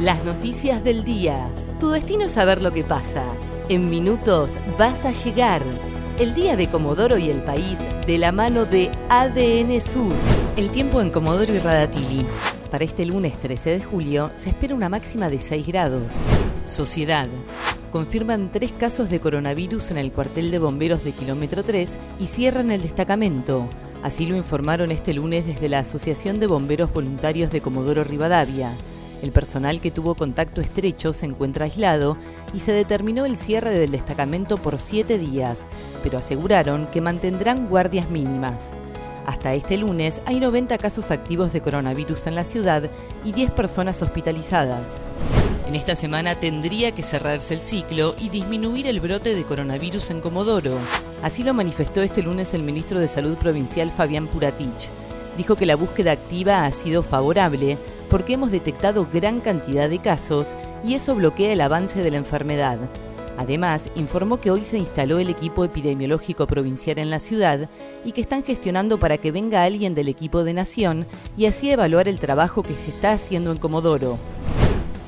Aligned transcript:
Las 0.00 0.26
noticias 0.26 0.84
del 0.84 1.04
día. 1.04 1.50
Tu 1.80 1.88
destino 1.88 2.24
es 2.24 2.32
saber 2.32 2.60
lo 2.60 2.70
que 2.70 2.84
pasa. 2.84 3.24
En 3.70 3.88
minutos 3.88 4.50
vas 4.78 5.06
a 5.06 5.12
llegar. 5.12 5.62
El 6.18 6.34
día 6.34 6.54
de 6.54 6.68
Comodoro 6.68 7.16
y 7.16 7.30
el 7.30 7.42
país 7.42 7.78
de 8.06 8.18
la 8.18 8.30
mano 8.30 8.66
de 8.66 8.90
ADN 9.08 9.80
Sur. 9.80 10.12
El 10.58 10.70
tiempo 10.70 11.00
en 11.00 11.08
Comodoro 11.08 11.54
y 11.54 11.58
Radatili. 11.58 12.26
Para 12.70 12.84
este 12.84 13.06
lunes 13.06 13.38
13 13.40 13.70
de 13.70 13.84
julio 13.84 14.32
se 14.34 14.50
espera 14.50 14.74
una 14.74 14.90
máxima 14.90 15.30
de 15.30 15.40
6 15.40 15.66
grados. 15.66 16.12
Sociedad. 16.66 17.28
Confirman 17.90 18.52
tres 18.52 18.72
casos 18.72 19.08
de 19.08 19.18
coronavirus 19.18 19.92
en 19.92 19.96
el 19.96 20.12
cuartel 20.12 20.50
de 20.50 20.58
bomberos 20.58 21.04
de 21.04 21.12
kilómetro 21.12 21.64
3 21.64 21.96
y 22.18 22.26
cierran 22.26 22.70
el 22.70 22.82
destacamento. 22.82 23.66
Así 24.02 24.26
lo 24.26 24.36
informaron 24.36 24.92
este 24.92 25.14
lunes 25.14 25.46
desde 25.46 25.70
la 25.70 25.78
Asociación 25.78 26.38
de 26.38 26.48
Bomberos 26.48 26.92
Voluntarios 26.92 27.50
de 27.50 27.62
Comodoro 27.62 28.04
Rivadavia. 28.04 28.72
El 29.22 29.32
personal 29.32 29.80
que 29.80 29.90
tuvo 29.90 30.14
contacto 30.14 30.60
estrecho 30.60 31.12
se 31.12 31.26
encuentra 31.26 31.64
aislado 31.64 32.16
y 32.52 32.60
se 32.60 32.72
determinó 32.72 33.24
el 33.24 33.36
cierre 33.36 33.70
del 33.70 33.90
destacamento 33.90 34.56
por 34.56 34.78
siete 34.78 35.18
días, 35.18 35.66
pero 36.02 36.18
aseguraron 36.18 36.86
que 36.88 37.00
mantendrán 37.00 37.68
guardias 37.68 38.10
mínimas. 38.10 38.72
Hasta 39.26 39.54
este 39.54 39.76
lunes 39.76 40.20
hay 40.24 40.38
90 40.38 40.78
casos 40.78 41.10
activos 41.10 41.52
de 41.52 41.60
coronavirus 41.60 42.28
en 42.28 42.36
la 42.36 42.44
ciudad 42.44 42.90
y 43.24 43.32
10 43.32 43.50
personas 43.52 44.00
hospitalizadas. 44.02 45.02
En 45.66 45.74
esta 45.74 45.96
semana 45.96 46.36
tendría 46.36 46.92
que 46.92 47.02
cerrarse 47.02 47.54
el 47.54 47.60
ciclo 47.60 48.14
y 48.20 48.28
disminuir 48.28 48.86
el 48.86 49.00
brote 49.00 49.34
de 49.34 49.42
coronavirus 49.42 50.10
en 50.10 50.20
Comodoro. 50.20 50.78
Así 51.24 51.42
lo 51.42 51.54
manifestó 51.54 52.02
este 52.02 52.22
lunes 52.22 52.54
el 52.54 52.62
ministro 52.62 53.00
de 53.00 53.08
Salud 53.08 53.36
provincial 53.36 53.90
Fabián 53.90 54.28
Puratich. 54.28 54.90
Dijo 55.36 55.56
que 55.56 55.66
la 55.66 55.74
búsqueda 55.74 56.12
activa 56.12 56.64
ha 56.64 56.70
sido 56.70 57.02
favorable 57.02 57.78
porque 58.10 58.34
hemos 58.34 58.50
detectado 58.50 59.08
gran 59.12 59.40
cantidad 59.40 59.88
de 59.88 59.98
casos 59.98 60.54
y 60.84 60.94
eso 60.94 61.14
bloquea 61.14 61.52
el 61.52 61.60
avance 61.60 62.02
de 62.02 62.10
la 62.10 62.18
enfermedad. 62.18 62.78
Además, 63.38 63.90
informó 63.96 64.40
que 64.40 64.50
hoy 64.50 64.64
se 64.64 64.78
instaló 64.78 65.18
el 65.18 65.28
equipo 65.28 65.64
epidemiológico 65.64 66.46
provincial 66.46 66.98
en 66.98 67.10
la 67.10 67.20
ciudad 67.20 67.68
y 68.04 68.12
que 68.12 68.22
están 68.22 68.42
gestionando 68.42 68.98
para 68.98 69.18
que 69.18 69.32
venga 69.32 69.62
alguien 69.62 69.94
del 69.94 70.08
equipo 70.08 70.42
de 70.42 70.54
Nación 70.54 71.06
y 71.36 71.46
así 71.46 71.70
evaluar 71.70 72.08
el 72.08 72.18
trabajo 72.18 72.62
que 72.62 72.74
se 72.74 72.90
está 72.90 73.12
haciendo 73.12 73.52
en 73.52 73.58
Comodoro 73.58 74.18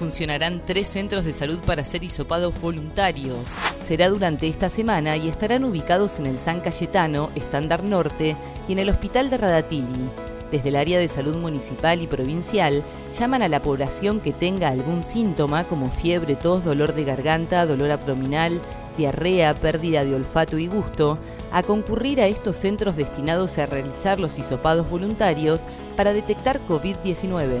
funcionarán 0.00 0.62
tres 0.64 0.86
centros 0.86 1.26
de 1.26 1.32
salud 1.34 1.60
para 1.66 1.84
ser 1.84 2.02
hisopados 2.02 2.58
voluntarios. 2.58 3.54
Será 3.82 4.08
durante 4.08 4.48
esta 4.48 4.70
semana 4.70 5.18
y 5.18 5.28
estarán 5.28 5.62
ubicados 5.62 6.18
en 6.18 6.24
el 6.24 6.38
San 6.38 6.62
Cayetano, 6.62 7.28
Estándar 7.34 7.84
Norte 7.84 8.34
y 8.66 8.72
en 8.72 8.78
el 8.78 8.88
Hospital 8.88 9.28
de 9.28 9.36
Radatili. 9.36 10.29
Desde 10.50 10.70
el 10.70 10.76
área 10.76 10.98
de 10.98 11.06
salud 11.06 11.36
municipal 11.36 12.02
y 12.02 12.08
provincial, 12.08 12.82
llaman 13.16 13.42
a 13.42 13.48
la 13.48 13.62
población 13.62 14.20
que 14.20 14.32
tenga 14.32 14.68
algún 14.68 15.04
síntoma 15.04 15.64
como 15.64 15.88
fiebre, 15.90 16.34
tos, 16.34 16.64
dolor 16.64 16.94
de 16.94 17.04
garganta, 17.04 17.66
dolor 17.66 17.92
abdominal, 17.92 18.60
diarrea, 18.98 19.54
pérdida 19.54 20.04
de 20.04 20.14
olfato 20.14 20.58
y 20.58 20.66
gusto, 20.66 21.18
a 21.52 21.62
concurrir 21.62 22.20
a 22.20 22.26
estos 22.26 22.56
centros 22.56 22.96
destinados 22.96 23.58
a 23.58 23.66
realizar 23.66 24.18
los 24.18 24.38
hisopados 24.38 24.90
voluntarios 24.90 25.62
para 25.96 26.12
detectar 26.12 26.60
COVID-19. 26.68 27.58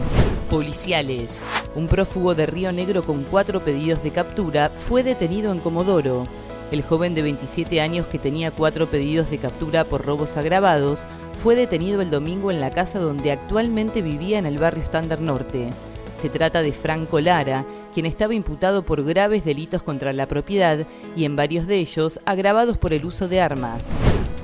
Policiales. 0.48 1.44
Un 1.76 1.86
prófugo 1.86 2.34
de 2.34 2.46
Río 2.46 2.72
Negro 2.72 3.04
con 3.04 3.22
cuatro 3.22 3.60
pedidos 3.60 4.02
de 4.02 4.10
captura 4.10 4.70
fue 4.76 5.04
detenido 5.04 5.52
en 5.52 5.60
Comodoro. 5.60 6.26
El 6.70 6.82
joven 6.82 7.14
de 7.14 7.22
27 7.22 7.80
años 7.80 8.06
que 8.06 8.20
tenía 8.20 8.52
cuatro 8.52 8.88
pedidos 8.88 9.28
de 9.28 9.38
captura 9.38 9.84
por 9.84 10.06
robos 10.06 10.36
agravados 10.36 11.00
fue 11.42 11.56
detenido 11.56 12.00
el 12.00 12.10
domingo 12.10 12.50
en 12.52 12.60
la 12.60 12.70
casa 12.70 13.00
donde 13.00 13.32
actualmente 13.32 14.02
vivía 14.02 14.38
en 14.38 14.46
el 14.46 14.58
barrio 14.58 14.84
Estándar 14.84 15.20
Norte. 15.20 15.70
Se 16.16 16.28
trata 16.28 16.62
de 16.62 16.72
Franco 16.72 17.18
Lara, 17.20 17.64
quien 17.92 18.06
estaba 18.06 18.34
imputado 18.34 18.82
por 18.84 19.02
graves 19.02 19.44
delitos 19.44 19.82
contra 19.82 20.12
la 20.12 20.26
propiedad 20.26 20.86
y 21.16 21.24
en 21.24 21.34
varios 21.34 21.66
de 21.66 21.78
ellos 21.78 22.20
agravados 22.24 22.78
por 22.78 22.92
el 22.92 23.04
uso 23.04 23.26
de 23.26 23.40
armas 23.40 23.84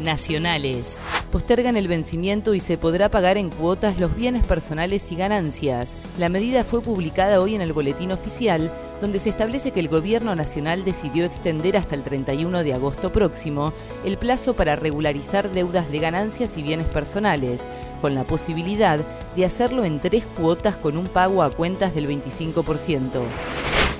nacionales. 0.06 0.96
Postergan 1.30 1.76
el 1.76 1.88
vencimiento 1.88 2.54
y 2.54 2.60
se 2.60 2.78
podrá 2.78 3.10
pagar 3.10 3.36
en 3.36 3.50
cuotas 3.50 3.98
los 3.98 4.16
bienes 4.16 4.46
personales 4.46 5.12
y 5.12 5.16
ganancias. 5.16 5.94
La 6.18 6.30
medida 6.30 6.64
fue 6.64 6.80
publicada 6.80 7.40
hoy 7.40 7.54
en 7.54 7.60
el 7.60 7.74
Boletín 7.74 8.12
Oficial, 8.12 8.72
donde 9.02 9.18
se 9.18 9.28
establece 9.28 9.72
que 9.72 9.80
el 9.80 9.88
Gobierno 9.88 10.34
Nacional 10.34 10.84
decidió 10.84 11.26
extender 11.26 11.76
hasta 11.76 11.94
el 11.94 12.02
31 12.02 12.64
de 12.64 12.72
agosto 12.72 13.12
próximo 13.12 13.74
el 14.06 14.16
plazo 14.16 14.56
para 14.56 14.76
regularizar 14.76 15.50
deudas 15.50 15.90
de 15.90 15.98
ganancias 15.98 16.56
y 16.56 16.62
bienes 16.62 16.86
personales, 16.86 17.68
con 18.00 18.14
la 18.14 18.24
posibilidad 18.24 19.00
de 19.34 19.44
hacerlo 19.44 19.84
en 19.84 20.00
tres 20.00 20.24
cuotas 20.38 20.76
con 20.76 20.96
un 20.96 21.06
pago 21.06 21.42
a 21.42 21.50
cuentas 21.50 21.94
del 21.94 22.08
25%. 22.08 23.22